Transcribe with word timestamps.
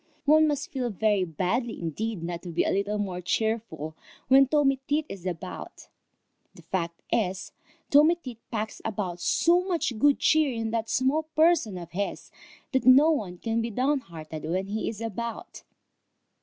One 0.25 0.47
must 0.47 0.71
feel 0.71 0.89
very 0.89 1.23
badly 1.25 1.79
indeed 1.79 2.23
not 2.23 2.41
to 2.41 2.49
be 2.49 2.63
a 2.63 2.71
little 2.71 2.97
more 2.97 3.21
cheerful 3.21 3.95
when 4.29 4.47
Tommy 4.47 4.79
Tit 4.87 5.05
is 5.07 5.27
about. 5.27 5.89
The 6.55 6.63
fact 6.63 7.03
is, 7.13 7.51
Tommy 7.91 8.15
Tit 8.15 8.39
packs 8.49 8.81
about 8.83 9.19
so 9.19 9.63
much 9.63 9.99
good 9.99 10.17
cheer 10.17 10.51
in 10.51 10.71
that 10.71 10.89
small 10.89 11.21
person 11.35 11.77
of 11.77 11.91
his, 11.91 12.31
that 12.71 12.87
no 12.87 13.11
one 13.11 13.37
can 13.37 13.61
be 13.61 13.69
downhearted 13.69 14.43
when 14.43 14.65
he 14.69 14.89
is 14.89 15.01
about. 15.01 15.61